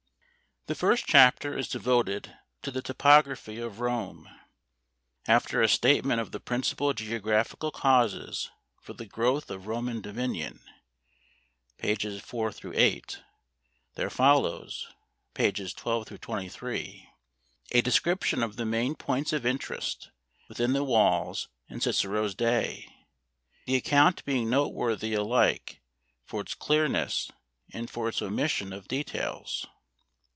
The 0.67 0.75
first 0.75 1.07
chapter 1.07 1.57
is 1.57 1.67
devoted 1.67 2.35
to 2.61 2.69
the 2.69 2.83
topography 2.83 3.57
of 3.57 3.79
Rome. 3.79 4.29
After 5.27 5.59
a 5.63 5.67
statement 5.67 6.21
of 6.21 6.31
the 6.31 6.39
principal 6.39 6.93
geographical 6.93 7.71
causes 7.71 8.51
for 8.79 8.93
the 8.93 9.07
growth 9.07 9.49
of 9.49 9.65
Roman 9.65 10.01
dominion 10.01 10.61
(pp. 11.79 12.21
4 12.21 12.53
8), 12.75 13.21
there 13.95 14.11
follows 14.11 14.87
(pp. 15.33 15.75
12 15.75 16.19
23) 16.21 17.07
a 17.71 17.81
description 17.81 18.43
of 18.43 18.55
the 18.55 18.65
main 18.65 18.93
points 18.93 19.33
of 19.33 19.47
interest 19.47 20.11
within 20.47 20.73
the 20.73 20.83
walls 20.83 21.47
in 21.69 21.81
Cicero's 21.81 22.35
day, 22.35 22.87
the 23.65 23.75
account 23.75 24.23
being 24.25 24.47
noteworthy 24.47 25.15
alike 25.15 25.81
for 26.23 26.39
its 26.41 26.53
clearness 26.53 27.31
and 27.73 27.89
for 27.89 28.07
its 28.09 28.21
omission 28.21 28.71
of 28.71 28.87
details. 28.87 29.65